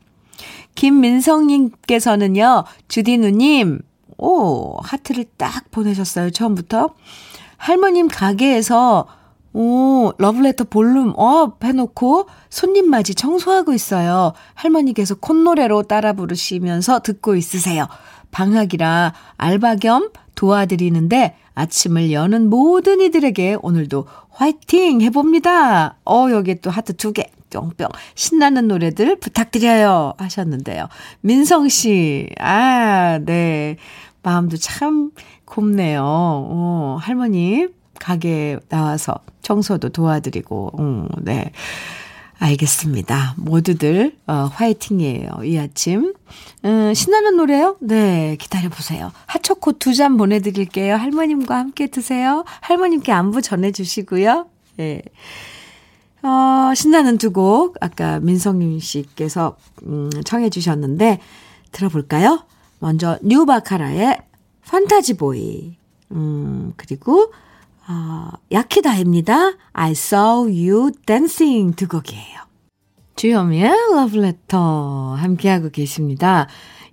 [0.74, 3.80] 김민성님께서는요, 주디누님,
[4.18, 6.90] 오, 하트를 딱 보내셨어요, 처음부터.
[7.56, 9.06] 할머님 가게에서,
[9.54, 14.32] 오, 러브레터 볼륨 up 해놓고 손님 맞이 청소하고 있어요.
[14.54, 17.86] 할머니께서 콧노래로 따라 부르시면서 듣고 있으세요.
[18.30, 25.96] 방학이라 알바 겸 도와드리는데 아침을 여는 모든 이들에게 오늘도 화이팅 해봅니다.
[26.06, 27.30] 어, 여기 또 하트 두 개.
[27.52, 30.88] 뿅뿅 신나는 노래들 부탁드려요 하셨는데요.
[31.20, 33.76] 민성 씨, 아, 네.
[34.24, 35.10] 마음도 참
[35.44, 36.02] 곱네요.
[36.04, 37.66] 어, 할머니
[38.00, 41.52] 가게 나와서 청소도 도와드리고, 음, 네.
[42.38, 43.34] 알겠습니다.
[43.36, 45.28] 모두들, 어, 화이팅이에요.
[45.44, 46.12] 이 아침.
[46.64, 47.76] 음, 신나는 노래요?
[47.80, 49.12] 네, 기다려보세요.
[49.26, 50.96] 핫초코 두 잔 보내드릴게요.
[50.96, 52.44] 할머님과 함께 드세요.
[52.62, 54.46] 할머님께 안부 전해주시고요.
[54.80, 54.82] 예.
[54.82, 55.02] 네.
[56.22, 61.18] 어, 신나는 두 곡, 아까 민성윤 씨께서, 음, 청해주셨는데,
[61.72, 62.44] 들어볼까요?
[62.78, 64.18] 먼저, 뉴바카라의
[64.68, 65.76] 판타지 보이.
[66.12, 67.32] 음, 그리고,
[67.88, 69.52] 어, 야키다입니다.
[69.72, 72.42] I saw you dancing 두 곡이에요.
[73.16, 76.46] 주현미의 러브레터 함께하고 계십니다.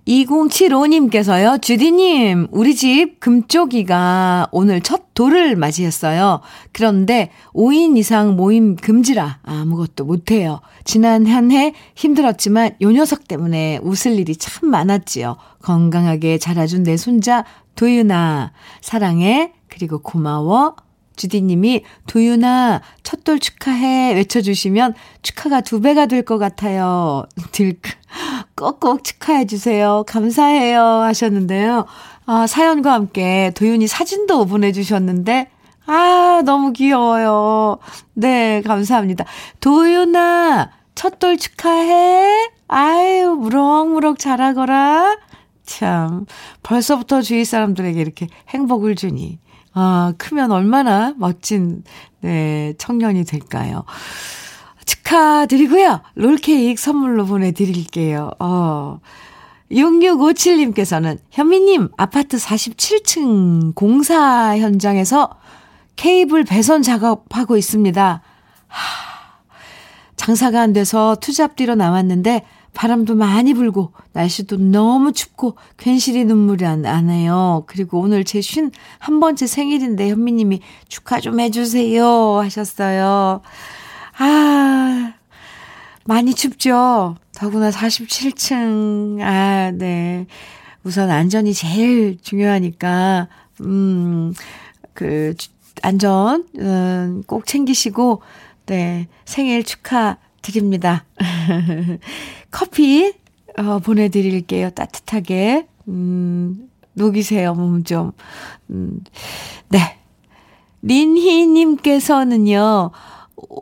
[0.06, 6.40] 2075님께서요, 주디님, 우리 집 금쪽이가 오늘 첫 돌을 맞이했어요.
[6.72, 10.60] 그런데 5인 이상 모임 금지라 아무것도 못해요.
[10.84, 15.36] 지난 한 해 힘들었지만 요 녀석 때문에 웃을 일이 참 많았지요.
[15.62, 17.44] 건강하게 자라준 내 손자,
[17.74, 20.76] 도윤아, 사랑해, 그리고 고마워,
[21.20, 27.24] 주디님이 도윤아 첫돌 축하해 외쳐주시면 축하가 두 배가 될 것 같아요.
[27.52, 27.90] 들크
[28.56, 30.02] 꼭꼭 축하해 주세요.
[30.06, 31.84] 감사해요 하셨는데요.
[32.26, 35.50] 아, 사연과 함께 도윤이 사진도 보내주셨는데
[35.86, 37.78] 아 너무 귀여워요.
[38.14, 39.24] 네 감사합니다.
[39.60, 42.50] 도윤아 첫돌 축하해.
[42.68, 45.18] 아유 무럭무럭 자라거라.
[45.66, 46.26] 참,
[46.64, 49.38] 벌써부터 주위 사람들에게 이렇게 행복을 주니.
[49.72, 51.84] 아, 크면 얼마나 멋진,
[52.20, 53.84] 네, 청년이 될까요?
[54.84, 56.00] 축하드리고요.
[56.14, 58.30] 롤케이크 선물로 보내드릴게요.
[58.38, 59.00] 어.
[59.70, 65.30] 6657님께서는 현미님 아파트 47층 공사 현장에서
[65.94, 68.22] 케이블 배선 작업하고 있습니다.
[68.66, 69.10] 하,
[70.16, 72.44] 장사가 안 돼서 투잡 뒤로 나왔는데
[72.74, 77.64] 바람도 많이 불고 날씨도 너무 춥고 괜시리 눈물이 안 나네요.
[77.66, 83.42] 그리고 오늘 제 쉰 한 번째 생일인데 현미님이 축하 좀 해주세요 하셨어요.
[84.18, 85.12] 아
[86.04, 87.16] 많이 춥죠.
[87.34, 90.26] 더구나 47층 아 네.
[90.82, 93.28] 우선 안전이 제일 중요하니까
[93.60, 95.34] 음그
[95.82, 98.22] 안전 음, 꼭 챙기시고
[98.66, 101.04] 네, 생일 축하 드립니다.
[102.50, 103.12] 커피
[103.58, 104.70] 어, 보내드릴게요.
[104.70, 105.66] 따뜻하게.
[105.88, 108.12] 음, 녹이세요, 몸 좀.
[108.70, 109.00] 음,
[109.68, 109.96] 네.
[110.82, 112.90] 린희님께서는요,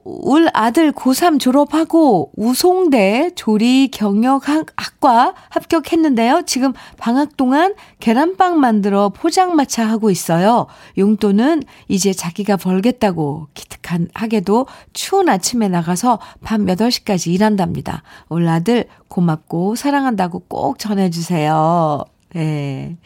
[0.05, 6.43] 울 아들 고3 졸업하고 우송대 조리 경영학과 합격했는데요.
[6.47, 10.67] 지금 방학 동안 계란빵 만들어 포장마차 하고 있어요.
[10.97, 18.03] 용돈은 이제 자기가 벌겠다고 기특하게도 추운 아침에 나가서 밤 8시까지 일한답니다.
[18.29, 22.05] 울 아들 고맙고 사랑한다고 꼭 전해주세요.
[22.35, 22.97] 네.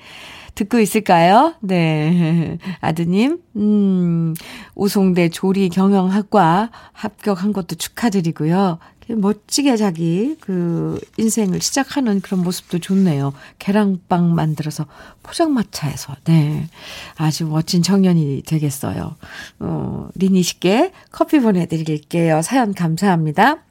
[0.54, 1.54] 듣고 있을까요?
[1.60, 2.58] 네.
[2.80, 4.34] 아드님, 음,
[4.74, 8.78] 우송대 조리 경영학과 합격한 것도 축하드리고요.
[9.08, 13.32] 멋지게 자기 그 인생을 시작하는 그런 모습도 좋네요.
[13.58, 14.86] 계란빵 만들어서
[15.22, 16.68] 포장마차에서, 네.
[17.16, 19.16] 아주 멋진 청년이 되겠어요.
[19.60, 22.42] 어, 리니 씨께 커피 보내드릴게요.
[22.42, 23.64] 사연 감사합니다.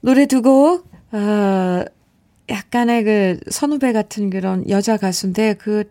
[0.00, 1.84] 노래 두 곡, 어,
[2.48, 5.84] 약간의 그 선후배 같은 그런 여자 가수인데 그,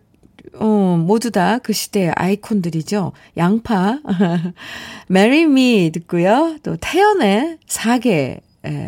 [0.54, 3.12] 어, 모두 다 그 시대의 아이콘들이죠.
[3.36, 4.00] 양파,
[5.10, 6.56] Marry 듣고요.
[6.62, 8.40] 또 태연의 사계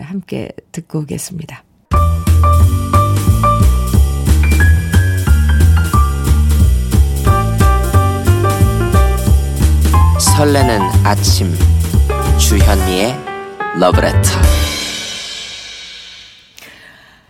[0.03, 1.65] 함께 듣고 오겠습니다.
[10.19, 11.55] 설레는 아침
[12.39, 13.15] 주현미의
[13.79, 14.64] 러브레터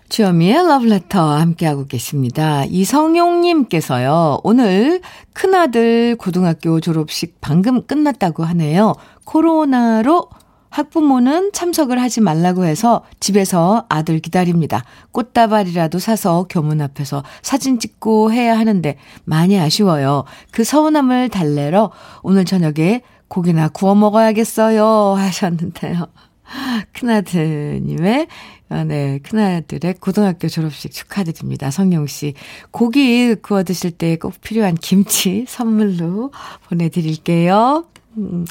[0.08, 2.64] 주현미의 러브레터 함께하고 계십니다.
[2.66, 5.00] 이성용님께서요, 오늘
[5.32, 8.94] 큰아들 고등학교 졸업식 방금 끝났다고 하네요.
[9.24, 10.28] 코로나로
[10.74, 14.84] 학부모는 참석을 하지 말라고 해서 집에서 아들 기다립니다.
[15.12, 20.24] 꽃다발이라도 사서 교문 앞에서 사진 찍고 해야 하는데 많이 아쉬워요.
[20.50, 21.92] 그 서운함을 달래러
[22.22, 25.14] 오늘 저녁에 고기나 구워 먹어야겠어요.
[25.16, 26.08] 하셨는데요.
[26.92, 28.26] 큰아드님의
[28.74, 29.20] 아, 네.
[29.22, 31.70] 큰아들의 고등학교 졸업식 축하드립니다.
[31.70, 32.34] 성용 씨.
[32.72, 36.32] 고기 구워 드실 때 꼭 필요한 김치 선물로
[36.68, 37.84] 보내드릴게요.
[38.18, 38.44] 음,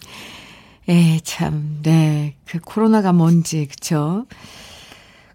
[0.87, 2.35] 에, 참, 네.
[2.45, 4.25] 그 코로나가 뭔지, 그쵸?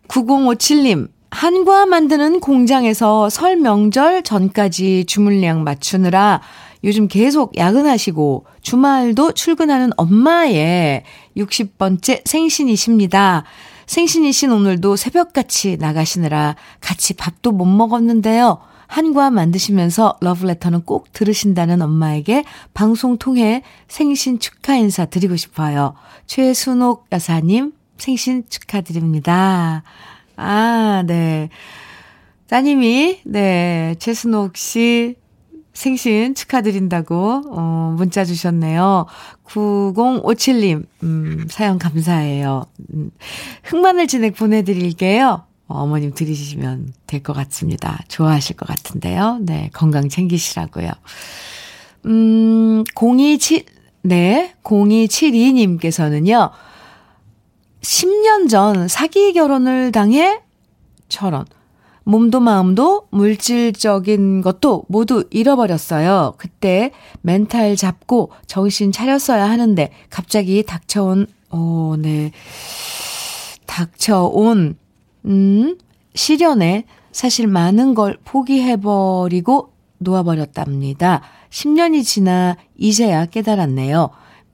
[0.08, 1.08] 9057님.
[1.30, 6.40] 한과 만드는 공장에서 설 명절 전까지 주물량 맞추느라
[6.84, 11.02] 요즘 계속 야근하시고 주말도 출근하는 엄마의
[11.36, 13.44] 60번째 생신이십니다.
[13.88, 18.58] 생신이 신 오늘도 새벽같이 나가시느라 같이 밥도 못 먹었는데요.
[18.86, 25.94] 한과 만드시면서 러브레터는 꼭 들으신다는 엄마에게 방송 통해 생신 축하 인사 드리고 싶어요.
[26.26, 29.82] 최순옥 여사님 생신 축하드립니다.
[30.36, 31.48] 아, 네.
[32.48, 35.16] 따님이, 네, 최순옥 씨
[35.78, 39.06] 생신 축하드린다고, 어, 문자 주셨네요.
[39.46, 42.66] 9057님, 음, 사연 감사해요.
[42.92, 43.12] 음,
[43.62, 45.44] 흑마늘 진액 보내드릴게요.
[45.68, 48.00] 어머님 들이시면 될 것 같습니다.
[48.08, 49.38] 좋아하실 것 같은데요.
[49.42, 50.90] 네, 건강 챙기시라고요.
[52.06, 53.64] 음, 027,
[54.02, 56.50] 네, 0272님께서는요,
[57.82, 60.40] 10년 전 사기 결혼을 당해
[61.08, 61.44] 철원.
[62.08, 66.36] 몸도 마음도 물질적인 것도 모두 잃어버렸어요.
[66.38, 66.90] 그때
[67.20, 72.32] 멘탈 잡고 정신 차렸어야 하는데 갑자기 닥쳐온 어, 네.
[73.66, 74.78] 닥쳐온
[75.26, 75.78] 음,
[76.14, 81.20] 시련에 사실 많은 걸 포기해버리고 놓아버렸답니다.
[81.50, 84.08] 10년이 지나 이제야 깨달았네요.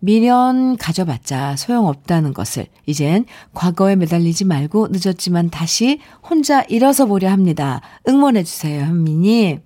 [0.04, 3.24] 미련 가져봤자 소용없다는 것을 이젠
[3.54, 7.80] 과거에 매달리지 말고 늦었지만 다시 혼자 일어서 보려 합니다.
[8.06, 9.60] 응원해주세요, 현미님.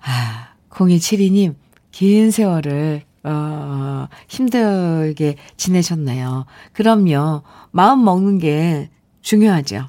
[0.00, 1.54] 아, 0272님,
[1.92, 6.46] 긴 세월을, 어, 힘들게 지내셨네요.
[6.72, 7.42] 그럼요.
[7.70, 9.88] 마음 먹는 게 중요하죠.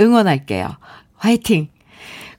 [0.00, 0.70] 응원할게요.
[1.16, 1.68] 화이팅!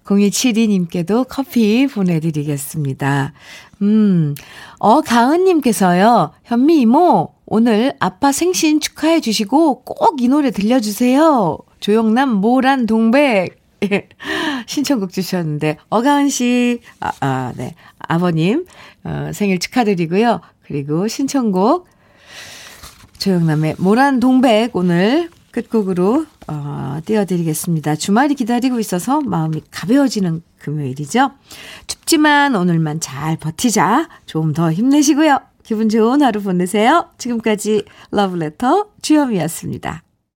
[0.06, 3.34] 0272님께도 커피 보내드리겠습니다.
[3.82, 4.36] 음,
[4.80, 11.58] 어, 가은님께서요, 현미 이모, 오늘 아빠 생신 축하해 주시고 꼭 이 노래 들려주세요.
[11.80, 13.60] 조영남 모란 동백.
[14.66, 17.76] 신청곡 주셨는데, 어가은 씨, 아, 아, 네.
[18.00, 18.66] 아버님,
[19.04, 20.42] 어, 생일 축하드리고요.
[20.66, 21.88] 그리고 신청곡,
[23.20, 27.96] 조영남의 모란 동백 오늘 끝곡으로, 어, 띄워드리겠습니다.
[27.96, 31.32] 주말이 기다리고 있어서 마음이 가벼워지는 금요일이죠.
[31.88, 34.10] 춥지만 오늘만 잘 버티자.
[34.26, 35.40] 좀 더 힘내시고요.
[35.64, 37.08] 기분 좋은 하루 보내세요.
[37.18, 40.04] 지금까지 러브레터 주현미였습니다.